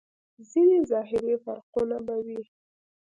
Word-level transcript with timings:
ځينې 0.49 0.77
ظاهري 0.91 1.35
فرقونه 1.43 1.97
به 2.05 2.15
وي. 2.25 2.41